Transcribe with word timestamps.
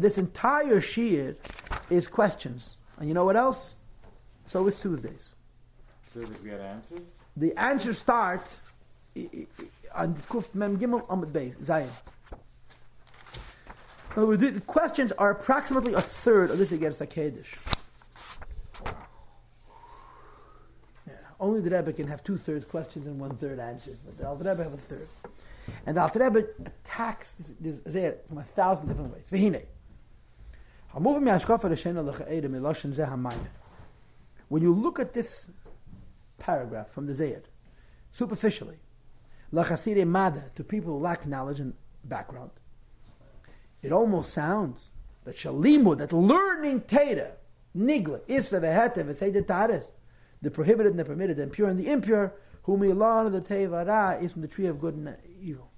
This 0.00 0.16
entire 0.16 0.80
Shir 0.80 1.34
is 1.90 2.06
questions. 2.06 2.76
And 3.00 3.08
you 3.08 3.14
know 3.14 3.24
what 3.24 3.34
else? 3.34 3.74
So 4.46 4.64
is 4.68 4.76
Tuesdays. 4.76 5.34
Tuesdays 6.12 6.40
we 6.40 6.50
had 6.50 6.60
answers? 6.60 7.00
The 7.36 7.52
answers 7.58 7.98
start 7.98 8.46
on 9.92 10.14
Kuf 10.28 10.54
Mem 10.54 10.78
Gimel 10.78 11.04
Amud 11.08 11.32
Beis, 11.32 11.56
Zayin. 11.56 11.90
In 14.12 14.18
other 14.18 14.26
words, 14.28 14.40
the 14.40 14.60
questions 14.60 15.10
are 15.18 15.32
approximately 15.32 15.94
a 15.94 16.00
third 16.00 16.52
of 16.52 16.58
this 16.58 16.70
against 16.70 17.00
Kaddish. 17.10 17.56
Yeah, 21.08 21.14
only 21.40 21.60
the 21.60 21.70
Rebbe 21.76 21.92
can 21.92 22.06
have 22.06 22.22
two 22.22 22.36
thirds 22.36 22.64
questions 22.64 23.08
and 23.08 23.18
one 23.18 23.36
third 23.36 23.58
answers, 23.58 23.96
but 24.06 24.16
the 24.16 24.28
Alter 24.28 24.48
Rebbe 24.48 24.62
have 24.62 24.74
a 24.74 24.76
third. 24.76 25.08
And 25.86 25.96
the 25.96 26.02
Alter 26.02 26.20
Rebbe 26.20 26.46
attacks 26.64 27.34
this, 27.58 27.80
this 27.80 28.14
from 28.28 28.38
a 28.38 28.44
thousand 28.44 28.86
different 28.86 29.12
ways. 29.12 29.24
V'hinei. 29.32 29.64
When 30.92 31.04
you 34.62 34.74
look 34.74 34.98
at 34.98 35.12
this 35.12 35.50
paragraph 36.38 36.90
from 36.90 37.06
the 37.06 37.12
Zayed, 37.12 37.42
superficially, 38.12 38.78
to 39.52 40.64
people 40.66 40.92
who 40.94 40.98
lack 40.98 41.26
knowledge 41.26 41.60
and 41.60 41.74
background, 42.04 42.50
it 43.82 43.92
almost 43.92 44.32
sounds 44.32 44.92
that 45.24 45.36
shalimu, 45.36 45.98
that 45.98 46.12
learning 46.12 46.80
Teda, 46.82 47.32
nigla, 47.76 48.20
isra 48.20 48.60
vehete, 48.60 49.04
v'seidet 49.04 49.44
taris, 49.44 49.84
the 50.42 50.50
prohibited 50.50 50.92
and 50.92 50.98
the 50.98 51.04
permitted, 51.04 51.36
the 51.36 51.42
impure 51.42 51.68
and 51.68 51.78
the 51.78 51.90
impure, 51.90 52.32
whom 52.62 52.82
of 52.82 53.32
the 53.32 53.40
tevara 53.40 54.22
is 54.22 54.32
from 54.32 54.42
the 54.42 54.48
tree 54.48 54.66
of 54.66 54.80
good 54.80 54.94
and 54.94 55.16
evil. 55.40 55.70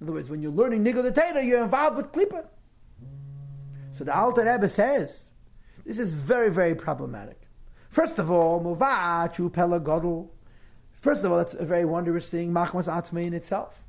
In 0.00 0.06
other 0.06 0.14
words, 0.14 0.28
when 0.28 0.42
you're 0.42 0.52
learning 0.52 0.84
nigla 0.84 1.02
the 1.02 1.12
Teda, 1.12 1.44
you're 1.44 1.62
involved 1.62 1.96
with 1.96 2.12
klipa. 2.12 2.46
So 3.96 4.04
the 4.04 4.14
Alter 4.14 4.44
Rebbe 4.44 4.68
says, 4.68 5.30
this 5.86 5.98
is 5.98 6.12
very, 6.12 6.50
very 6.50 6.74
problematic. 6.74 7.40
First 7.88 8.18
of 8.18 8.30
all, 8.30 8.62
muvachu 8.62 9.50
pelagodl. 9.50 10.28
First 11.00 11.24
of 11.24 11.32
all, 11.32 11.38
that's 11.38 11.54
a 11.54 11.64
very 11.64 11.86
wondrous 11.86 12.28
thing, 12.28 12.52
machmas 12.52 12.88
atzmei 12.88 13.24
in 13.24 13.32
itself. 13.32 13.80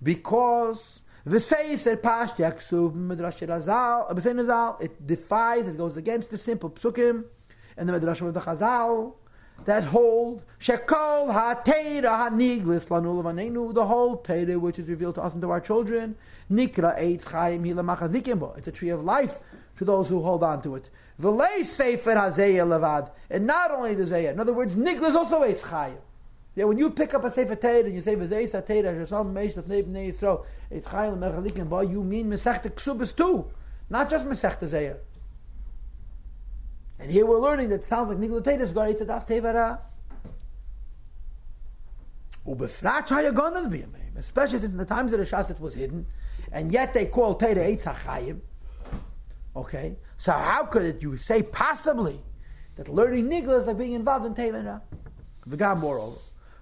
Because 0.00 1.02
the 1.24 1.40
says 1.40 1.82
that 1.82 2.00
Pash 2.00 2.30
Yaksuv 2.32 2.94
Midrash 2.94 3.40
Razal, 3.40 4.08
uh, 4.08 4.76
it 4.80 5.04
defies, 5.04 5.66
it 5.66 5.76
goes 5.76 5.96
against 5.96 6.30
the 6.30 6.38
simple 6.38 6.70
psukim 6.70 7.24
and 7.76 7.88
the 7.88 7.92
Midrash 7.92 8.20
of 8.20 8.34
the 8.34 8.40
Chazal 8.40 9.14
that 9.64 9.84
hold 9.84 10.42
Shekol 10.60 11.32
HaTeira 11.32 12.30
HaNiglis 12.30 12.86
Lanul 12.86 13.22
Vanenu, 13.22 13.72
the 13.72 13.86
whole 13.86 14.18
Teira 14.18 14.58
which 14.58 14.78
is 14.78 14.88
revealed 14.88 15.14
to 15.16 15.22
us 15.22 15.32
and 15.32 15.42
to 15.42 15.50
our 15.50 15.60
children, 15.60 16.16
Nikra 16.50 16.98
Eitz 16.98 17.24
Chaim 17.24 17.64
Hila 17.64 17.96
Machazikim 17.96 18.56
It's 18.58 18.68
a 18.68 18.72
tree 18.72 18.90
of 18.90 19.04
life 19.04 19.38
to 19.78 19.84
those 19.84 20.08
who 20.08 20.22
hold 20.22 20.42
on 20.42 20.62
to 20.62 20.76
it. 20.76 20.90
V'lei 21.20 21.64
sefer 21.64 22.14
hazeya 22.14 22.66
levad. 22.66 23.10
And 23.30 23.46
not 23.46 23.70
only 23.70 23.94
the 23.94 24.04
zeya. 24.04 24.32
In 24.32 24.40
other 24.40 24.52
words, 24.52 24.74
nikla 24.74 25.14
also 25.14 25.42
eitz 25.42 25.62
chayim. 25.62 25.96
Yeah, 26.54 26.64
when 26.64 26.78
you 26.78 26.90
pick 26.90 27.14
up 27.14 27.24
a 27.24 27.30
sefer 27.30 27.56
teir 27.56 27.84
and 27.84 27.94
you 27.94 28.00
say 28.00 28.16
v'zei 28.16 28.48
sa 28.48 28.60
teir 28.60 28.84
hashasam 28.84 29.32
meish 29.32 29.54
lefnei 29.54 29.84
b'nei 29.84 30.12
yisro 30.12 30.44
eitz 30.72 30.84
chayim 30.84 31.18
mechalikim 31.18 31.68
ba, 31.68 31.84
you 31.84 32.02
mean 32.02 32.28
mesechta 32.28 32.70
ksubas 32.70 33.16
too. 33.16 33.46
Not 33.88 34.10
just 34.10 34.26
mesechta 34.26 34.62
zeya. 34.62 34.96
And 36.98 37.10
here 37.10 37.26
we're 37.26 37.40
learning 37.40 37.70
that 37.70 37.82
it 37.82 37.86
sounds 37.86 38.08
like 38.08 38.18
nikla 38.18 38.42
teir 38.42 38.60
is 38.60 38.72
got 38.72 38.88
eitz 38.88 39.06
das 39.06 39.24
tevara. 39.26 39.78
B'yameim. 42.46 44.16
Especially 44.16 44.58
since 44.58 44.72
in 44.72 44.78
the 44.78 44.84
times 44.84 45.12
of 45.12 45.18
the 45.18 45.26
Shas 45.26 45.50
it 45.50 45.60
was 45.60 45.74
hidden. 45.74 46.06
And 46.52 46.70
yet 46.70 46.94
they 46.94 47.06
call 47.06 47.34
teir 47.34 47.56
eitz. 47.56 48.40
Okay? 49.56 49.96
So 50.16 50.32
how 50.32 50.64
could 50.64 50.82
it, 50.82 51.02
you 51.02 51.16
say 51.16 51.42
possibly 51.42 52.20
that 52.76 52.88
learning 52.88 53.28
nigla 53.28 53.58
is 53.58 53.66
like 53.66 53.78
being 53.78 53.92
involved 53.92 54.26
in 54.26 54.34
Tevena? 54.34 54.80
V'gam 55.48 55.78
moreover. 55.80 56.18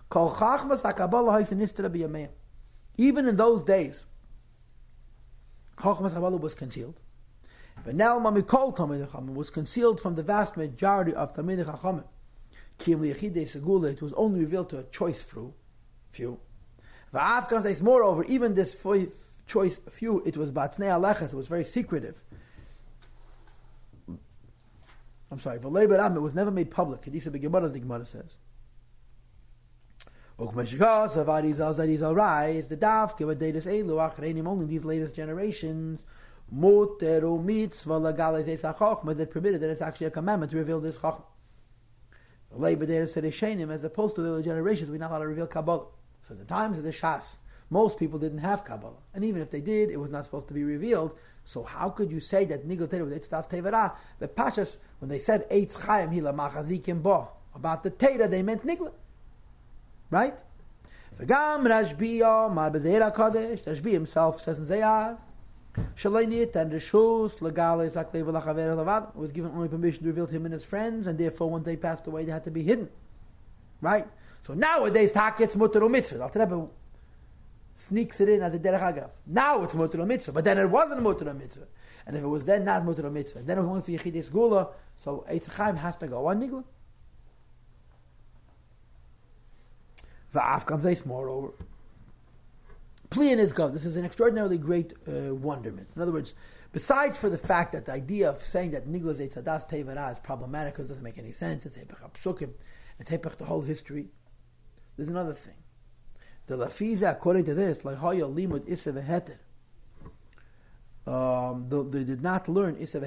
Kol 0.08 0.30
chachmas 0.30 0.82
ha 0.82 2.28
Even 2.96 3.28
in 3.28 3.36
those 3.36 3.62
days, 3.62 4.04
chachmas 5.78 6.14
Kabbalah 6.14 6.36
was 6.36 6.54
concealed. 6.54 6.98
But 7.84 7.94
now 7.96 8.18
Mamikol 8.18 8.76
Talmid 8.76 9.08
Chachamim 9.08 9.34
was 9.34 9.50
concealed 9.50 10.00
from 10.00 10.14
the 10.14 10.22
vast 10.22 10.56
majority 10.56 11.14
of 11.14 11.34
Talmid 11.34 11.64
Chachamim. 11.64 12.04
Kim 12.78 13.00
Segula, 13.00 13.92
it 13.92 14.02
was 14.02 14.12
only 14.14 14.40
revealed 14.40 14.68
to 14.70 14.78
a 14.78 14.84
choice 14.84 15.22
few. 15.22 15.54
Few. 16.10 16.38
V'afkan 17.12 17.62
says, 17.62 17.82
moreover, 17.82 18.24
even 18.24 18.54
this 18.54 18.76
choice 19.46 19.78
few, 19.90 20.22
it 20.24 20.36
was 20.36 20.50
Batznei 20.50 20.88
Aleches, 20.88 21.32
it 21.32 21.34
was 21.34 21.46
very 21.46 21.64
secretive. 21.64 22.20
I'm 25.30 25.38
sorry, 25.38 25.58
V'lei 25.58 26.16
it 26.16 26.20
was 26.20 26.34
never 26.34 26.50
made 26.50 26.70
public. 26.70 27.02
Kedisha 27.02 27.28
B'Gemara, 27.28 27.64
as 27.64 27.72
the 27.72 27.80
Gemara 27.80 28.06
says. 28.06 28.36
Ukmeshikos, 30.38 31.16
Avadi 31.16 31.54
Zal 31.54 31.74
Zadi 31.74 31.96
Zal 31.96 32.14
Rise, 32.14 32.68
the 32.68 32.76
Dav, 32.76 33.16
Kivadetis 33.16 33.66
Elu, 33.66 33.96
Achreinim, 33.96 34.46
only 34.46 34.66
these 34.66 34.84
latest 34.84 35.14
generations, 35.14 36.02
Muteru 36.54 37.42
Mitzvah 37.42 38.00
Lagale 38.00 38.44
Zesa 38.44 38.76
Chochma, 38.76 39.16
that 39.16 39.30
permitted 39.30 39.60
that 39.62 39.70
it's 39.70 39.80
actually 39.80 40.06
a 40.08 40.10
commandment 40.10 40.50
to 40.52 40.58
reveal 40.58 40.80
this 40.80 40.96
Sedeshenim, 42.56 43.70
as 43.72 43.84
opposed 43.84 44.16
to 44.16 44.22
the 44.22 44.32
other 44.32 44.42
generations, 44.42 44.90
we're 44.90 44.98
not 44.98 45.10
allowed 45.10 45.20
to 45.20 45.28
reveal 45.28 45.46
Kabbalah. 45.46 45.86
So 46.28 46.34
in 46.34 46.38
the 46.38 46.44
times 46.44 46.78
of 46.78 46.84
the 46.84 46.92
Shas, 46.92 47.36
most 47.70 47.98
people 47.98 48.18
didn't 48.18 48.38
have 48.38 48.64
Kabbalah. 48.64 48.98
And 49.14 49.24
even 49.24 49.40
if 49.40 49.50
they 49.50 49.60
did, 49.60 49.90
it 49.90 49.96
was 49.96 50.10
not 50.10 50.24
supposed 50.24 50.48
to 50.48 50.54
be 50.54 50.62
revealed. 50.62 51.16
So 51.44 51.62
how 51.62 51.88
could 51.88 52.10
you 52.10 52.20
say 52.20 52.44
that 52.44 52.66
Nigel 52.66 52.86
Teda 52.86 53.04
with 53.08 53.30
Eitzdas 53.30 53.48
Tevera? 53.48 53.94
The 54.18 54.28
Pashas, 54.28 54.76
when 54.98 55.08
they 55.08 55.18
said 55.18 55.48
Eitz 55.48 55.74
Chaim 55.74 56.10
Hila 56.10 56.34
Machazikim 56.34 57.02
Bo, 57.02 57.28
about 57.54 57.82
the 57.82 57.90
Teda, 57.90 58.28
they 58.28 58.42
meant 58.42 58.66
Nigla. 58.66 58.92
Right? 60.10 60.38
V'gam 61.18 61.66
Rashbiya, 61.66 62.52
Ma 62.52 62.68
Bezeira 62.68 63.14
Kodesh, 63.14 63.62
Rashbi 63.64 63.92
himself 63.92 64.40
says 64.40 64.58
in 64.58 64.66
Zayar, 64.66 65.16
Was 65.74 65.84
given 69.32 69.52
only 69.54 69.68
permission 69.68 70.02
to 70.02 70.08
reveal 70.08 70.26
to 70.26 70.32
him 70.32 70.44
and 70.44 70.52
his 70.52 70.64
friends, 70.64 71.06
and 71.06 71.18
therefore 71.18 71.50
when 71.50 71.62
they 71.62 71.76
passed 71.76 72.06
away, 72.06 72.24
they 72.24 72.32
had 72.32 72.44
to 72.44 72.50
be 72.50 72.62
hidden. 72.62 72.90
Right? 73.80 74.06
So 74.46 74.54
nowadays, 74.54 75.12
Taket's 75.12 75.56
Mutter 75.56 75.88
Mitzvah. 75.88 76.30
Al 76.34 76.70
sneaks 77.74 78.20
it 78.20 78.28
in 78.28 78.42
at 78.42 78.52
the 78.52 78.58
Derech 78.58 78.80
Agav. 78.80 79.08
Now 79.26 79.62
it's 79.62 79.74
Mutter 79.74 80.04
Mitzvah, 80.04 80.32
but 80.32 80.44
then 80.44 80.58
it 80.58 80.66
wasn't 80.66 81.02
Mutter 81.02 81.32
Mitzvah. 81.32 81.66
And 82.06 82.16
if 82.16 82.22
it 82.22 82.26
was 82.26 82.44
then 82.44 82.64
not 82.64 82.84
Mutter 82.84 83.08
Mitzvah, 83.10 83.42
then 83.42 83.58
it 83.58 83.62
was 83.62 83.70
only 83.70 83.80
for 83.80 83.92
Yechidis 83.92 84.30
Gula, 84.30 84.68
so 84.96 85.24
Eitz 85.30 85.48
Chaim 85.48 85.76
has 85.76 85.96
to 85.96 86.06
go 86.06 86.26
on 86.26 86.40
Nigla. 86.40 86.64
Va'af 90.34 90.66
comes 90.66 90.84
Eitz 90.84 91.06
moreover. 91.06 91.52
Plian 93.12 93.38
is 93.38 93.52
God. 93.52 93.74
This 93.74 93.84
is 93.84 93.96
an 93.96 94.06
extraordinarily 94.06 94.56
great 94.56 94.94
uh, 95.06 95.34
wonderment. 95.34 95.90
In 95.94 96.00
other 96.00 96.12
words, 96.12 96.32
besides 96.72 97.18
for 97.18 97.28
the 97.28 97.36
fact 97.36 97.72
that 97.72 97.84
the 97.84 97.92
idea 97.92 98.30
of 98.30 98.42
saying 98.42 98.70
that 98.70 98.88
Nigla 98.88 99.14
Zeitzadas 99.14 99.68
Tevara 99.68 100.10
is 100.10 100.18
problematic 100.18 100.72
because 100.72 100.86
it 100.86 100.88
doesn't 100.88 101.04
make 101.04 101.18
any 101.18 101.32
sense, 101.32 101.66
it's 101.66 101.76
Hepech 101.76 102.00
Psukim, 102.14 102.52
it's 102.98 103.10
Hepech 103.10 103.36
the 103.36 103.44
whole 103.44 103.60
history, 103.60 104.08
there's 104.96 105.10
another 105.10 105.34
thing. 105.34 105.56
The 106.46 106.56
lafiza, 106.56 107.12
according 107.12 107.44
to 107.44 107.54
this, 107.54 107.84
like 107.84 107.98
limud 107.98 108.66
isa. 108.66 109.38
Um, 111.04 111.68
they 111.90 112.04
did 112.04 112.22
not 112.22 112.48
learn 112.48 112.78
isa 112.78 113.00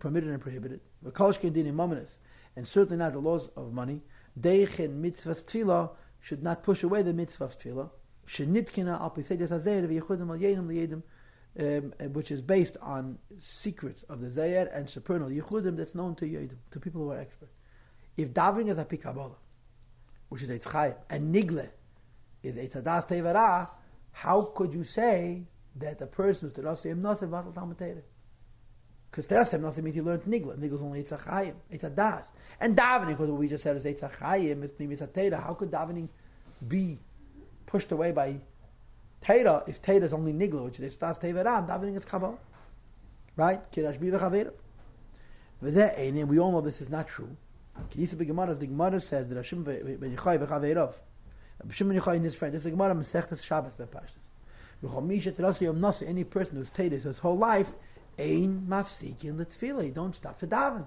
permitted 0.00 0.30
and 0.30 0.40
prohibited. 0.40 0.80
V'kolshkin 1.04 1.52
din 1.52 1.72
imaminus, 1.72 2.18
and 2.56 2.66
certainly 2.66 2.96
not 2.96 3.12
the 3.12 3.20
laws 3.20 3.48
of 3.56 3.72
money. 3.72 4.02
Deichin 4.38 4.94
mitzvah 4.94 5.34
tefillah 5.34 5.90
should 6.20 6.42
not 6.42 6.64
push 6.64 6.82
away 6.82 7.02
the 7.02 7.12
mitzvah 7.12 7.44
of. 7.44 7.90
Shenitkina 8.28 9.00
al 9.00 9.10
v'yichudim 9.10 10.30
al 10.30 10.38
yedim 10.38 10.66
liyedim, 10.66 11.02
which 11.54 12.30
is 12.30 12.40
based 12.40 12.76
on 12.80 13.18
secrets 13.38 14.04
of 14.04 14.20
the 14.20 14.28
Zayer 14.28 14.74
and 14.74 14.88
supernal 14.88 15.28
Yechudim 15.28 15.76
that's 15.76 15.94
known 15.94 16.14
to 16.16 16.24
Yedim, 16.24 16.56
to 16.70 16.80
people 16.80 17.02
who 17.02 17.10
are 17.10 17.18
expert. 17.18 17.50
If 18.16 18.32
davening 18.32 18.70
is 18.70 18.78
a 18.78 18.84
pikabala, 18.84 19.34
which 20.30 20.42
is 20.42 20.50
a 20.50 20.58
tzchayim, 20.58 20.96
and 21.10 21.34
nigle, 21.34 21.68
is 22.42 22.56
Eitzadas 22.56 23.06
Tevera, 23.06 23.68
how 24.12 24.42
could 24.54 24.72
you 24.72 24.82
say 24.84 25.42
that 25.76 25.98
the 25.98 26.06
person 26.06 26.48
who's 26.48 26.56
Terasiyim 26.56 27.00
Nosim 27.00 27.28
Vatal 27.28 27.54
Talmud 27.54 27.76
Because 29.10 29.26
Terasiyim 29.26 29.60
Nosim 29.60 29.82
means 29.84 29.96
he 29.96 30.02
learned 30.02 30.22
Nigla. 30.22 30.56
Nigla 30.58 30.74
is 30.74 30.82
only 30.82 31.02
Eitzachayim, 31.02 31.54
Eitzadas. 31.72 32.26
And 32.60 32.76
davening, 32.76 33.08
because 33.08 33.28
what 33.28 33.38
we 33.38 33.48
just 33.48 33.62
said 33.62 33.76
is 33.76 33.84
Eitzachayim, 33.84 34.62
it's 34.62 34.72
Pnimis 34.72 35.06
HaTeira. 35.06 35.42
How 35.42 35.54
could 35.54 35.70
davening 35.70 36.08
be 36.66 36.98
pushed 37.72 37.90
away 37.90 38.12
by 38.12 38.36
Teira 39.24 39.66
if 39.66 39.80
Teira 39.80 40.02
is 40.02 40.12
only 40.12 40.32
Nigla, 40.32 40.62
which 40.64 40.78
is 40.78 40.94
Eitzadas 40.94 41.18
Tevera, 41.18 41.66
davening 41.66 41.96
is 41.96 42.04
Kabbalah? 42.04 42.38
Right? 43.34 43.60
Kirash 43.72 43.98
Biva 43.98 44.20
Chavera. 44.20 44.52
We 46.28 46.38
all 46.38 46.52
know 46.52 46.60
this 46.60 46.82
is 46.82 46.90
not 46.90 47.08
true. 47.08 47.34
Kedisa 47.90 48.26
Gemara, 48.26 48.54
the 48.54 48.66
Gemara 48.66 49.00
says 49.00 49.28
that 49.30 49.36
Hashem 49.36 49.64
v'yichai 49.64 50.38
v'chaveirov. 50.46 50.92
Shimon 51.70 51.98
Yochai 51.98 52.16
and 52.16 52.24
his 52.24 52.34
friend. 52.34 52.52
This 52.52 52.66
is 52.66 52.72
Gemara 52.72 52.94
Masechtas 52.94 53.42
Shabbos 53.42 53.74
by 53.74 53.84
Pashtas. 53.84 54.18
Any 56.06 56.24
person 56.24 56.56
who's 56.56 56.70
tated 56.70 57.02
his 57.04 57.18
whole 57.18 57.38
life, 57.38 57.72
Ein 58.18 58.66
mafsikin 58.68 59.36
letfila. 59.36 59.94
Don't 59.94 60.14
stop 60.14 60.38
to 60.40 60.46
daven. 60.46 60.86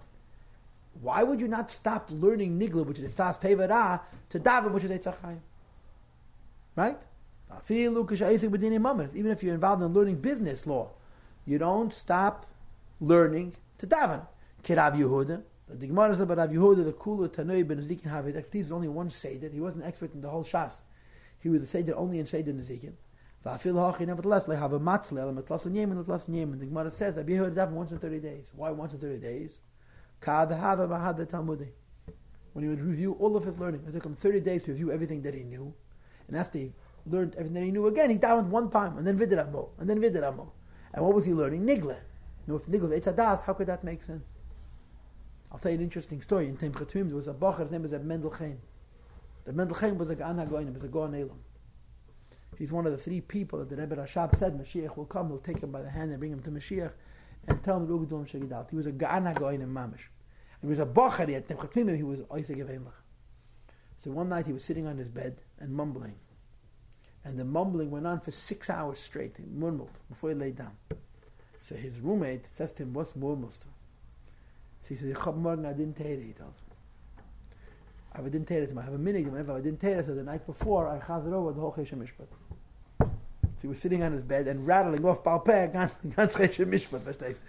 Why 1.01 1.23
would 1.23 1.39
you 1.39 1.47
not 1.47 1.71
stop 1.71 2.09
learning 2.11 2.59
nigla, 2.59 2.85
which 2.85 2.99
is 2.99 3.11
etzas 3.13 3.39
tevara, 3.41 4.01
to 4.29 4.39
daven, 4.39 4.71
which 4.71 4.83
is 4.83 4.91
etzachayim? 4.91 5.39
Right? 6.75 7.01
Even 7.69 8.05
if 9.31 9.43
you're 9.43 9.53
involved 9.53 9.81
in 9.83 9.93
learning 9.93 10.15
business 10.17 10.67
law, 10.67 10.91
you 11.45 11.57
don't 11.57 11.93
stop 11.93 12.45
learning 12.99 13.55
to 13.77 13.87
daven. 13.87 14.27
Kirav 14.63 14.97
Yehuda. 14.97 15.43
The 15.67 15.87
Gemara 15.87 16.13
says 16.13 16.21
about 16.21 16.37
Rav 16.37 16.49
Yehuda, 16.49 16.85
the 16.85 16.93
Kula 16.93 17.27
Tanoi 17.29 17.67
ben 17.67 17.79
Ezekiel 17.79 18.11
Havid. 18.11 18.45
He's 18.51 18.71
only 18.71 18.87
one 18.87 19.09
Seder. 19.09 19.49
He 19.49 19.59
wasn't 19.59 19.83
an 19.83 19.89
expert 19.89 20.13
in 20.13 20.21
the 20.21 20.29
whole 20.29 20.43
Shas. 20.43 20.81
He 21.39 21.49
was 21.49 21.61
the 21.61 21.67
Seder 21.67 21.95
only 21.95 22.19
in 22.19 22.25
Seder 22.25 22.51
Ezekiel. 22.51 22.93
Nevertheless, 23.43 24.45
they 24.45 24.55
have 24.55 24.73
a 24.73 24.79
matzle, 24.79 25.29
a 25.29 25.33
matlas 25.43 25.65
and 25.65 25.75
yemen, 25.75 25.97
and 25.99 26.35
yemen. 26.35 26.59
The 26.59 26.65
Gemara 26.65 26.91
says 26.91 27.15
that 27.15 27.25
Yehuda 27.27 27.53
daven 27.53 27.71
once 27.71 27.91
in 27.91 27.99
30 27.99 28.19
days. 28.19 28.51
Why 28.55 28.71
once 28.71 28.93
in 28.93 28.99
30 28.99 29.17
days? 29.19 29.61
Kad 30.19 30.51
hava 30.51 30.87
mahad. 30.87 31.67
When 32.53 32.63
he 32.63 32.69
would 32.69 32.81
review 32.81 33.15
all 33.19 33.35
of 33.35 33.45
his 33.45 33.59
learning, 33.59 33.83
it 33.87 33.93
took 33.93 34.05
him 34.05 34.15
30 34.15 34.39
days 34.39 34.63
to 34.63 34.71
review 34.71 34.91
everything 34.91 35.21
that 35.23 35.33
he 35.33 35.43
knew. 35.43 35.73
And 36.27 36.37
after 36.37 36.59
he 36.59 36.73
learned 37.05 37.35
everything 37.35 37.63
he 37.65 37.71
knew 37.71 37.87
again, 37.87 38.09
he 38.09 38.17
davened 38.17 38.47
one 38.47 38.69
time, 38.69 38.97
and 38.97 39.05
then 39.05 39.17
vidid 39.17 39.39
amo, 39.39 39.69
and 39.79 39.89
then 39.89 39.99
vidid 39.99 40.23
amo. 40.23 40.51
And 40.93 41.03
what 41.03 41.13
was 41.13 41.25
he 41.25 41.33
learning? 41.33 41.65
Nigla. 41.65 41.97
Now, 42.47 42.55
if 42.55 42.65
Nigla 42.65 42.97
is 42.97 43.41
how 43.41 43.53
could 43.53 43.67
that 43.67 43.83
make 43.83 44.03
sense? 44.03 44.31
I'll 45.51 45.59
tell 45.59 45.71
you 45.71 45.77
an 45.77 45.83
interesting 45.83 46.21
story. 46.21 46.47
In 46.47 46.57
Temchatum, 46.57 47.07
there 47.07 47.15
was 47.15 47.27
a 47.27 47.33
bacher, 47.33 47.61
his 47.61 47.71
name 47.71 47.83
was 47.83 47.91
Mendel 47.93 48.31
Chaim. 48.31 48.59
The 49.45 49.53
Mendel 49.53 49.77
Chaim 49.77 49.97
was 49.97 50.09
a 50.09 50.15
Gan 50.15 50.37
HaGoyim, 50.37 50.73
was 50.73 50.83
a 50.83 50.87
Goan 50.87 51.15
Elam. 51.15 51.39
He's 52.57 52.71
one 52.71 52.85
of 52.85 52.91
the 52.91 52.97
three 52.97 53.21
people 53.21 53.59
that 53.59 53.69
the 53.69 53.75
Rebbe 53.75 53.95
Rashab 53.95 54.37
said 54.37 54.57
Mashiach 54.57 54.95
will 54.97 55.05
come, 55.05 55.27
he'll 55.27 55.37
take 55.39 55.59
him 55.61 55.71
by 55.71 55.81
the 55.81 55.89
hand 55.89 56.11
and 56.11 56.19
bring 56.19 56.31
him 56.31 56.41
to 56.41 56.51
Mashiach 56.51 56.91
and 57.47 57.63
tell 57.63 57.77
him. 57.77 57.87
He 57.87 58.75
was 58.75 58.85
a 58.85 58.91
Gan 58.91 59.25
HaGoyim 59.25 59.61
in 59.61 59.73
Mamish. 59.73 60.07
He 60.61 60.67
was 60.67 60.79
a 60.79 60.85
bacher, 60.85 61.27
he 61.27 61.33
had 61.33 61.47
Temchatum, 61.47 61.95
he 61.95 62.03
was 62.03 62.21
Isaac 62.33 62.57
Evelach. 62.57 62.91
So 64.05 64.11
one 64.11 64.29
night 64.29 64.45
he 64.45 64.53
was 64.53 64.63
sitting 64.63 64.85
on 64.85 64.99
his 64.99 65.09
bed 65.09 65.37
and 65.59 65.73
mumbling. 65.73 66.13
And 67.23 67.39
the 67.39 67.43
mumbling 67.43 67.89
went 67.89 68.05
on 68.05 68.19
for 68.19 68.29
six 68.29 68.69
hours 68.69 68.99
straight. 68.99 69.35
He 69.35 69.45
murmured 69.51 69.89
before 70.09 70.29
he 70.29 70.35
laid 70.35 70.57
down. 70.57 70.73
So 71.59 71.73
his 71.73 71.99
roommate 71.99 72.47
to 72.55 72.83
him, 72.83 72.93
What's 72.93 73.15
murmurs 73.15 73.57
to? 73.57 73.67
So 74.83 74.89
he 74.89 74.95
says, 74.95 75.09
Ich 75.09 75.17
hab 75.17 75.35
morgen 75.35 75.65
adin 75.65 75.95
teire, 75.95 76.23
he 76.23 76.33
tells 76.33 76.53
me. 76.53 77.23
I 78.13 78.29
din 78.29 78.45
teire 78.45 78.65
to 78.65 78.71
him. 78.71 78.77
I 78.77 78.83
have 78.83 78.93
a 78.93 78.99
minig, 78.99 79.25
whenever 79.27 79.53
I 79.53 79.61
didn't 79.61 79.79
teire, 79.79 80.05
so 80.05 80.13
the 80.13 80.21
night 80.21 80.45
before, 80.45 80.87
I 80.87 80.99
chazer 80.99 81.33
over 81.33 81.51
the 81.53 81.61
whole 81.61 81.73
Cheshem 81.73 81.97
Mishpat. 81.97 82.27
So 82.99 83.61
he 83.63 83.67
was 83.67 83.79
sitting 83.79 84.03
on 84.03 84.11
his 84.11 84.21
bed 84.21 84.47
and 84.47 84.67
rattling 84.67 85.03
off 85.03 85.23
Balpeh, 85.23 85.73
ganz 86.15 86.33
Cheshem 86.33 86.67
Mishpat, 86.67 86.99
verstehst 86.99 87.39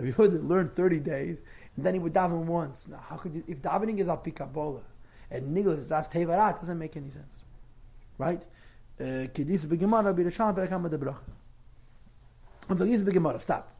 He 0.00 0.12
would 0.12 0.48
learn 0.48 0.68
30 0.68 1.00
days, 1.00 1.38
and 1.74 1.84
then 1.84 1.94
he 1.94 1.98
would 1.98 2.14
daven 2.14 2.44
once. 2.44 2.86
Now, 2.86 3.04
how 3.04 3.16
could 3.16 3.34
you, 3.34 3.42
if 3.48 3.60
davening 3.60 3.98
is 3.98 4.06
al 4.08 4.18
pikabola, 4.18 4.82
and 5.30 5.54
nigel 5.54 5.72
is 5.72 5.86
das 5.86 6.08
tevarat, 6.08 6.60
doesn't 6.60 6.78
make 6.78 6.96
any 6.96 7.10
sense. 7.10 7.38
Right? 8.18 8.42
Kedis 8.98 9.66
begemara 9.66 10.14
bi 10.14 10.22
risham 10.22 10.54
perakam 10.54 10.90
de 10.90 10.98
brach. 10.98 11.20
Und 12.68 12.78
vergiss 12.78 13.02
begemara, 13.02 13.40
stop. 13.40 13.70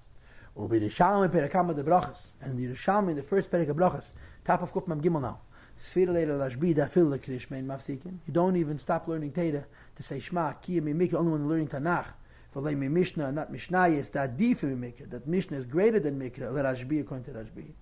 Und 0.55 0.69
bi 0.69 0.79
risham 0.79 1.29
perakam 1.29 1.75
de 1.75 1.83
brachas. 1.83 2.33
And 2.41 2.59
the 2.59 2.67
risham 2.75 3.09
in 3.09 3.17
the 3.17 3.23
first 3.23 3.51
perak 3.51 3.69
of 3.69 3.77
brachas, 3.77 4.13
top 4.45 4.63
of 4.63 4.73
kuf 4.73 4.87
mam 4.87 5.01
gimel 5.01 5.21
now. 5.23 5.41
Sfira 5.81 6.13
leila 6.13 6.51
lashbi 6.51 6.75
da 6.75 6.87
fil 6.87 7.07
lekrish 7.07 7.51
mein 7.51 7.67
mafsikin. 7.67 8.19
You 8.27 8.33
don't 8.33 8.57
even 8.57 8.79
stop 8.79 9.07
learning 9.07 9.33
Teda 9.33 9.65
to 9.97 10.03
say 10.03 10.19
Shema, 10.19 10.53
ki 10.55 10.81
mi 10.81 10.93
mikra, 10.93 11.15
only 11.15 11.33
when 11.33 11.49
learning 11.49 11.69
Tanakh. 11.69 12.07
V'lei 12.55 12.77
mi 12.77 12.89
Mishnah, 12.89 13.31
not 13.31 13.53
Mishnah, 13.53 13.89
yes, 13.89 14.09
that 14.11 14.37
deep 14.37 14.63
mi 14.63 14.91
mikra, 14.91 15.09
that 15.11 15.27
Mishnah 15.29 15.57
is 15.57 15.65
greater 15.65 16.01
than 16.01 16.19
mikra, 16.19 16.53
le 16.53 16.63
Rashbi, 16.63 17.01
according 17.01 17.25
to 17.27 17.31
Rashbi. 17.39 17.73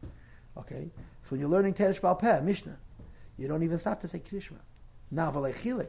Okay? 0.59 0.91
So 1.23 1.31
when 1.31 1.41
you're 1.41 1.49
learning 1.49 1.75
Teda 1.75 1.95
Shbal 1.99 2.19
Peh, 2.19 2.41
Mishnah, 2.41 2.77
you 3.37 3.49
don't 3.49 3.63
even 3.63 3.79
stop 3.79 4.01
to 4.01 4.09
say 4.09 4.21
Krishma. 4.21 4.59
Now, 5.11 5.31
chilik, 5.31 5.89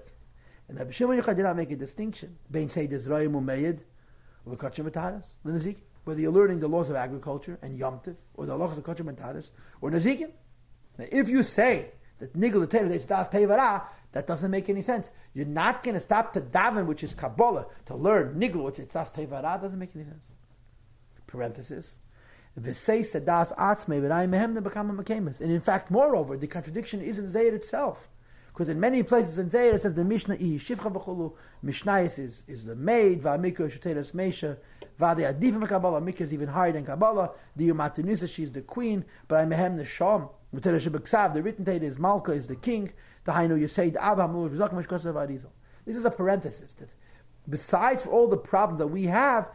and 0.70 0.78
Rabbi 0.78 0.92
Shimon 0.92 1.20
Yochai 1.20 1.36
did 1.36 1.44
not 1.44 1.56
make 1.56 1.72
a 1.72 1.76
distinction. 1.76 2.38
Bein 2.52 2.70
say 2.70 2.88
Rayim 2.88 3.32
Umeyed, 3.32 3.82
or 4.46 4.56
the 4.56 5.24
Nazik, 5.46 5.78
whether 6.04 6.20
you're 6.20 6.32
learning 6.32 6.60
the 6.60 6.68
laws 6.68 6.90
of 6.90 6.96
agriculture 6.96 7.58
and 7.62 7.80
Yomtiv, 7.80 8.16
or 8.34 8.46
the 8.46 8.56
laws 8.56 8.78
of 8.78 8.84
Kachim 8.84 9.14
Mataris, 9.14 9.50
or 9.82 9.92
Nazikin. 9.92 10.32
Now, 10.98 11.06
if 11.12 11.30
you 11.30 11.44
say 11.44 11.92
that 12.20 12.36
Nigel 12.36 12.64
is 12.64 13.06
Das 13.06 13.30
Tevara, 13.30 13.84
that 14.12 14.26
doesn't 14.26 14.50
make 14.50 14.70
any 14.70 14.82
sense. 14.82 15.12
You're 15.34 15.46
not 15.46 15.84
going 15.84 15.96
to 15.96 16.02
stop 16.02 16.34
to 16.34 16.42
daven, 16.42 16.86
which 16.86 17.04
is 17.04 17.14
Kabbalah, 17.14 17.68
to 17.86 17.96
learn 17.96 18.40
Nigel, 18.40 18.64
which 18.64 18.80
is 18.80 18.88
Das 18.88 19.12
Tevara, 19.12 19.62
doesn't 19.62 19.78
make 19.78 19.92
any 19.96 20.06
sense. 20.06 20.26
Parenthesis. 21.28 21.98
V'sei 22.60 23.02
sedas 23.02 23.56
atzmei 23.56 24.02
v'rayim 24.02 24.30
mehem 24.30 24.64
become 24.64 25.00
a 25.00 25.12
And 25.12 25.52
in 25.52 25.62
fact, 25.62 25.92
moreover, 25.92 26.38
the 26.38 26.48
contradiction 26.48 27.02
is 27.02 27.20
in 27.20 27.28
Zayir 27.28 27.54
itself. 27.54 28.08
Because 28.48 28.70
in 28.70 28.80
many 28.80 29.04
places 29.04 29.38
in 29.38 29.52
Zayir 29.52 29.76
it 29.76 29.84
says 29.84 29.94
the 29.94 30.04
Mishnah 30.04 30.34
is 30.36 30.64
Shivcha 30.64 30.92
B'chulu, 30.92 31.34
Mishnayis 31.64 32.18
is, 32.18 32.42
is 32.48 32.66
the 32.66 32.76
maid, 32.76 33.22
Va'amikra 33.22 33.72
Shoteres 33.72 34.14
Meisha, 34.14 34.58
Va'de 35.00 35.32
Adifim 35.32 35.68
Kabbalah, 35.68 36.02
Mikra 36.02 36.22
is 36.22 36.34
even 36.34 36.48
higher 36.48 36.72
than 36.72 36.84
Kabbalah, 36.84 37.30
the 37.56 37.70
Yumatinisa, 37.70 38.28
she's 38.28 38.52
the 38.52 38.62
queen, 38.62 39.06
but 39.28 39.36
I'm 39.36 39.52
mehem 39.52 39.78
the 39.78 39.86
Sham, 39.86 40.30
V'teres 40.56 40.90
Shebeksav, 40.90 41.36
the 41.36 41.44
written 41.44 41.66
Teda 41.66 41.84
is 41.84 42.00
Malka, 42.00 42.32
is 42.32 42.48
the 42.48 42.56
king, 42.56 42.92
the 43.26 43.34
Hainu 43.34 43.96
Abba, 43.96 44.24
Mulu, 44.24 44.50
B'zak 44.50 44.74
Meshkosav 44.74 45.14
Arizal. 45.14 45.52
This 45.86 45.96
is 45.96 46.06
a 46.06 46.10
parenthesis 46.10 46.74
that 46.74 46.90
besides 47.48 48.08
all 48.08 48.28
the 48.28 48.38
problems 48.38 48.80
that 48.80 48.88
we 48.88 49.04
have, 49.04 49.50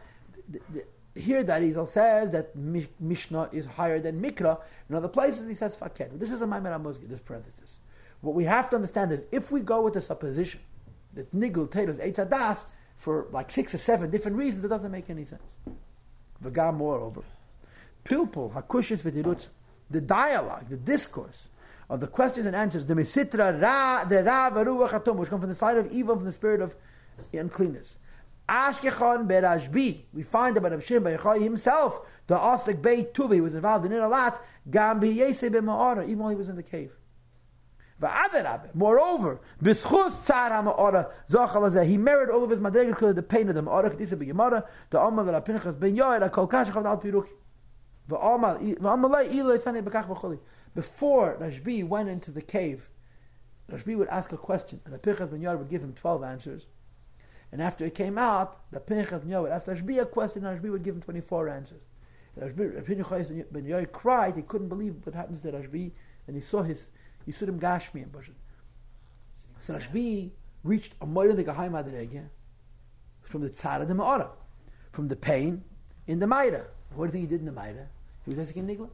the, 0.47 0.61
the, 0.71 0.83
here 1.15 1.43
that 1.43 1.61
Arizal 1.61 1.87
says 1.87 2.31
that 2.31 2.55
Mishnah 2.55 3.49
is 3.51 3.65
higher 3.65 3.99
than 3.99 4.21
Mikra. 4.21 4.59
In 4.89 4.95
other 4.95 5.07
places 5.07 5.47
he 5.47 5.53
says 5.53 5.77
Faket. 5.77 6.19
This 6.19 6.31
is 6.31 6.41
a 6.41 6.47
Maimon 6.47 6.73
Amuzgi, 6.73 7.07
this 7.07 7.19
parenthesis. 7.19 7.77
What 8.21 8.35
we 8.35 8.45
have 8.45 8.69
to 8.69 8.77
understand 8.77 9.11
is 9.11 9.23
if 9.31 9.51
we 9.51 9.59
go 9.59 9.81
with 9.81 9.93
the 9.93 10.01
supposition 10.01 10.61
that 11.13 11.31
nigel 11.33 11.67
taters 11.67 11.97
das 12.29 12.67
for 12.97 13.27
like 13.31 13.51
six 13.51 13.73
or 13.73 13.77
seven 13.77 14.09
different 14.09 14.37
reasons, 14.37 14.63
it 14.63 14.69
doesn't 14.69 14.91
make 14.91 15.09
any 15.09 15.25
sense. 15.25 15.57
V'gam 16.43 16.75
moreover, 16.75 17.21
pilpul 18.05 18.53
hakushis 18.53 19.03
v'tirutz, 19.03 19.47
the 19.89 20.01
dialogue, 20.01 20.69
the 20.69 20.77
discourse 20.77 21.49
of 21.89 21.99
the 21.99 22.07
questions 22.07 22.45
and 22.45 22.55
answers, 22.55 22.85
the 22.85 22.93
misitra 22.93 23.61
ra, 23.61 24.05
the 24.05 24.23
ra 24.23 24.49
v'ruach 24.49 25.15
which 25.15 25.29
come 25.29 25.41
from 25.41 25.49
the 25.49 25.55
side 25.55 25.77
of 25.77 25.91
evil, 25.91 26.15
from 26.15 26.25
the 26.25 26.31
spirit 26.31 26.61
of 26.61 26.75
uncleanness. 27.33 27.97
Ashkechon 28.53 29.27
berajbi, 29.27 30.03
we 30.13 30.21
find 30.21 30.55
about 30.57 30.73
Abshim 30.73 31.01
Bayachai 31.01 31.41
himself, 31.41 32.01
the 32.27 32.35
Osik 32.35 32.83
Bey 32.83 33.05
Tuvi 33.05 33.41
was 33.41 33.55
involved 33.55 33.85
in 33.85 33.91
it 33.91 33.99
a 33.99 34.07
lot, 34.07 34.45
Gam 34.69 35.03
even 35.03 35.65
while 36.19 36.29
he 36.29 36.35
was 36.35 36.49
in 36.49 36.55
the 36.55 36.61
cave. 36.61 36.91
Moreover, 38.75 39.41
he 39.59 39.73
married 41.97 42.29
all 42.29 42.43
of 42.43 42.51
his 42.51 42.59
madrigal 42.59 43.13
the 43.13 43.23
pain 43.23 43.49
of 43.49 43.55
the 43.55 43.63
Ma'ara, 43.63 43.89
Kedisa 43.89 44.15
B'Gemara, 44.15 44.67
the 44.91 44.99
Amal 44.99 45.29
of 45.29 45.45
Pinchas 45.45 45.75
Ben 45.75 45.95
Yoel, 45.95 46.31
Kol 46.31 46.47
Kashachav 46.47 46.85
Al 46.85 46.99
Piruki. 46.99 47.29
Before 50.75 51.37
Rashbi 51.39 51.87
went 51.87 52.09
into 52.09 52.31
the 52.31 52.41
cave, 52.41 52.89
Rashbi 53.71 53.95
would 53.97 54.09
ask 54.09 54.31
a 54.31 54.37
question, 54.37 54.79
and 54.85 54.93
the 54.93 54.99
Pinchas 54.99 55.29
Ben 55.29 55.41
Yoel 55.41 55.57
would 55.57 55.69
give 55.69 55.81
him 55.81 55.93
12 55.93 56.23
answers. 56.23 56.67
And 57.53 57.61
after 57.61 57.85
he 57.85 57.91
came 57.91 58.17
out, 58.17 58.61
the 58.71 58.79
Pinchas 58.79 59.21
Ben 59.21 59.29
Yoel 59.29 59.43
would 59.43 59.51
ask 59.51 59.67
Rashbi 59.67 60.01
a 60.01 60.07
question, 60.07 60.43
and 60.43 60.59
Rashbi 60.59 60.71
would 60.71 60.83
give 60.83 60.95
him 60.95 61.03
24 61.03 61.49
answers. 61.49 61.83
Rashbi 62.35 63.45
Ben 63.51 63.63
Yoel 63.63 63.91
cried, 63.91 64.35
he 64.35 64.41
couldn't 64.41 64.69
believe 64.69 64.95
what 65.03 65.13
happens 65.13 65.39
to 65.41 65.51
Rashbi, 65.51 65.91
and 66.25 66.35
he 66.35 66.41
saw 66.41 66.63
his 66.63 66.87
Yisurim 67.27 67.59
Gashmi 67.59 68.01
and 68.01 68.11
Bashan. 68.11 68.33
So 69.61 69.75
Rashbi 69.75 70.31
reached 70.63 70.95
a 70.99 71.05
moira 71.05 71.35
the 71.35 71.43
Gahai 71.43 71.69
Madrege 71.69 72.25
from 73.21 73.41
the 73.41 73.51
Tzara 73.51 73.87
de 73.87 73.93
Ma'ara, 73.93 74.29
from 74.91 75.07
the 75.07 75.15
pain 75.15 75.63
in 76.07 76.17
the 76.17 76.25
Maida. 76.25 76.65
What 76.95 77.11
do 77.11 77.19
you 77.19 77.21
think 77.21 77.31
he 77.31 77.37
did 77.37 77.41
in 77.41 77.45
the 77.45 77.51
Maida? 77.51 77.87
He 78.25 78.33
was 78.33 78.47
asking 78.47 78.65
Nigla. 78.65 78.89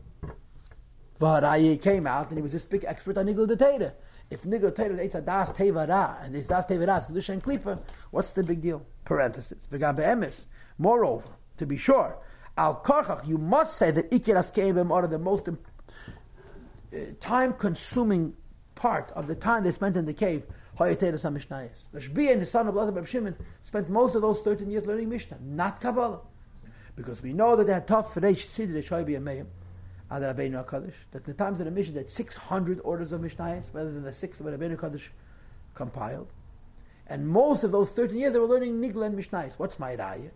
Vaharaye 1.22 1.82
came 1.82 2.06
out 2.06 2.28
and 2.28 2.38
he 2.38 2.42
was 2.42 2.52
this 2.52 2.66
big 2.66 2.84
expert 2.84 3.18
on 3.18 3.28
Nigla 3.28 3.48
the 3.48 3.94
If 4.30 4.44
Nigla 4.44 5.04
eats 5.04 5.16
a 5.16 5.22
Das 5.22 5.52
Tevara 5.52 6.24
and 6.24 6.36
it's 6.36 6.48
Das 6.48 6.66
Tevara, 6.66 7.06
Kedusha 7.06 7.30
and 7.30 7.44
Klipa, 7.44 7.80
what's 8.12 8.32
the 8.32 8.44
big 8.44 8.62
deal? 8.62 8.86
Parenthesis. 9.04 9.68
V'gam 9.72 9.96
be'emes. 9.96 10.42
Moreover, 10.78 11.30
to 11.58 11.66
be 11.66 11.78
sure, 11.78 12.18
Al 12.58 12.82
Karchach, 12.84 13.28
you 13.28 13.38
must 13.38 13.78
say 13.78 13.90
that 13.92 14.12
Ikir 14.12 14.36
Askeim 14.36 14.92
are 14.92 15.08
the 15.08 15.18
most 15.18 15.50
uh, 15.50 16.98
time 17.20 17.54
consuming 17.54 18.34
part 18.76 19.12
of 19.12 19.28
the 19.28 19.36
time 19.36 19.64
they 19.64 19.72
spent 19.72 19.98
in 19.98 20.06
the 20.06 20.14
cave, 20.14 20.44
Hayateres 20.78 21.24
HaMishnayis. 21.24 21.90
Rashbi 21.90 22.32
and 22.32 22.42
his 22.42 22.52
son 22.52 22.68
of 22.68 22.76
Lazar 22.76 23.06
Shimon 23.06 23.36
spent 23.64 23.90
most 23.90 24.16
of 24.16 24.22
those 24.22 24.40
13 24.40 24.70
years 24.70 24.86
learning 24.86 25.10
Mishnah, 25.10 25.38
not 25.42 25.82
Kabbalah. 25.82 26.22
Because 26.96 27.22
we 27.22 27.34
know 27.34 27.56
that 27.56 27.68
they 27.68 27.74
had 27.74 27.88
tough 27.88 28.14
Reish 28.16 28.48
Sidr, 28.48 28.84
Shoibi 28.84 29.16
and 29.18 29.26
Meim, 29.26 29.48
Ad 30.12 30.24
Rabbeinu 30.24 30.66
HaKadosh, 30.66 30.94
that 31.12 31.24
the 31.26 31.34
times 31.34 31.60
of 31.60 31.66
the 31.66 31.72
Mishnah, 31.72 31.94
that 31.94 32.12
600 32.12 32.82
orders 32.84 33.12
of 33.12 33.22
Mishnayis, 33.22 33.70
rather 33.74 33.92
than 33.92 34.04
the 34.04 34.14
six 34.14 34.40
of 34.40 34.48
Rabbeinu 34.48 34.78
HaKadosh 34.78 35.10
compiled. 35.76 36.32
And 37.08 37.28
most 37.28 37.64
of 37.64 37.72
those 37.72 37.90
13 37.92 38.18
years 38.18 38.34
they 38.34 38.40
were 38.40 38.48
learning 38.48 38.82
Nigla 38.82 39.08
and 39.08 39.18
Mishnayis. 39.18 39.54
What's 39.58 39.80
my 39.80 39.96
raya? 39.96 40.32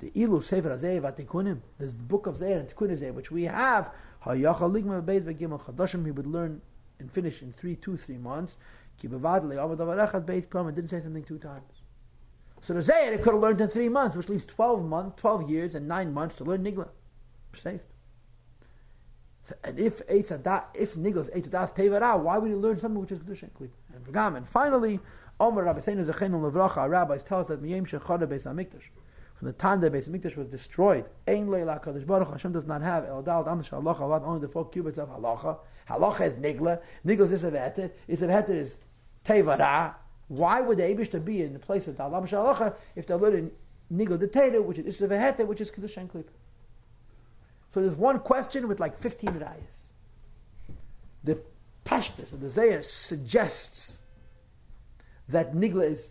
The 0.00 0.10
Ilu 0.14 0.42
Sefer 0.42 0.70
Azeh 0.70 1.00
Vatikunim, 1.00 1.60
this 1.78 1.92
book 1.92 2.26
of 2.26 2.36
Zeir 2.36 2.58
and 2.58 2.68
Tikunim 2.68 2.98
Zeir, 2.98 3.12
which 3.12 3.30
we 3.30 3.44
have, 3.44 3.90
he 4.32 4.40
would 4.40 6.26
learn 6.26 6.60
and 6.98 7.12
finish 7.12 7.42
in 7.42 7.52
three, 7.52 7.76
two, 7.76 7.96
three 7.96 8.18
months. 8.18 8.56
And 9.02 9.10
didn't 9.10 10.88
say 10.88 11.00
something 11.00 11.24
two 11.24 11.38
times. 11.38 11.82
So 12.62 12.72
the 12.72 13.12
it 13.12 13.22
could 13.22 13.34
have 13.34 13.42
learned 13.42 13.60
in 13.60 13.68
three 13.68 13.88
months, 13.90 14.16
which 14.16 14.28
leaves 14.28 14.46
12 14.46 14.84
months, 14.84 15.20
12 15.20 15.50
years 15.50 15.74
and 15.74 15.86
nine 15.86 16.14
months 16.14 16.36
to 16.36 16.44
learn 16.44 16.64
Nigla. 16.64 16.88
Saved. 17.62 17.82
So, 19.44 19.54
and 19.62 19.78
if 19.78 20.06
Eitz 20.06 20.36
Adat, 20.36 20.64
if 20.74 20.94
Nigla 20.94 21.20
is 21.20 21.28
Eitz 21.28 21.50
Adas 21.50 21.76
Tevara, 21.76 22.18
why 22.18 22.38
would 22.38 22.50
you 22.50 22.56
learn 22.56 22.78
something 22.78 23.00
which 23.00 23.12
is 23.12 23.18
Kedusha 23.18 23.42
and 23.42 23.54
Klip? 23.54 23.72
And 24.16 24.48
finally, 24.48 25.00
Omer 25.38 25.64
Rabbi 25.64 25.80
Seinu 25.80 26.04
Zechenu 26.06 26.50
Levracha, 26.50 26.78
our 26.78 26.88
rabbis 26.88 27.24
tell 27.24 27.40
us 27.40 27.48
that 27.48 27.62
Miyem 27.62 27.86
Shechada 27.86 28.26
Beis 28.26 28.44
HaMikdash, 28.44 28.84
from 29.34 29.48
the 29.48 29.52
time 29.52 29.80
that 29.82 29.92
Beis 29.92 30.08
HaMikdash 30.08 30.36
was 30.36 30.48
destroyed, 30.48 31.04
Ein 31.28 31.50
Leila 31.50 31.78
Kadosh 31.84 32.06
Baruch 32.06 32.30
Hashem 32.30 32.52
does 32.52 32.66
not 32.66 32.80
have 32.80 33.04
El 33.04 33.20
Dal 33.20 33.44
Dam 33.44 33.62
Shalacha 33.62 34.00
Avad 34.00 34.24
only 34.24 34.40
the 34.40 34.48
four 34.48 34.66
cubits 34.70 34.96
of 34.96 35.10
Halacha. 35.10 35.58
Halacha 35.90 36.28
is 36.28 36.34
Nigla. 36.36 36.80
Nigla 37.04 37.30
is 37.30 37.42
Isavetet. 37.42 37.90
Isavetet 38.08 38.48
is 38.48 38.78
Tevara. 39.26 39.94
Why 40.28 40.62
would 40.62 40.78
the 40.78 40.84
Abish 40.84 41.22
be 41.22 41.42
in 41.42 41.52
the 41.52 41.58
place 41.58 41.86
of 41.86 41.96
Dalam 41.96 42.26
Shalacha 42.26 42.76
if 42.96 43.06
they're 43.06 43.18
learning 43.18 43.50
Nigla 43.92 44.18
the 44.18 44.28
Teda, 44.28 44.64
which 44.64 44.78
is 44.78 44.98
Isavetet, 45.00 45.46
which 45.46 45.60
is 45.60 45.70
Kedusha 45.70 45.98
and 45.98 46.10
Klip? 46.10 46.30
So 47.74 47.80
there's 47.80 47.96
one 47.96 48.20
question 48.20 48.68
with 48.68 48.78
like 48.78 48.96
15 49.00 49.30
rayas. 49.30 49.86
The 51.24 51.40
Pashtus 51.84 52.32
of 52.32 52.40
the 52.40 52.46
Zayar 52.46 52.84
suggests 52.84 53.98
that 55.28 55.54
Nigla 55.54 55.90
is 55.90 56.10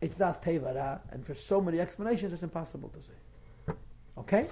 it's 0.00 0.16
das 0.16 0.38
Tevara, 0.38 1.00
and 1.10 1.26
for 1.26 1.34
so 1.34 1.60
many 1.60 1.80
explanations 1.80 2.32
it's 2.32 2.44
impossible 2.44 2.88
to 2.90 3.02
say. 3.02 3.74
Okay? 4.16 4.46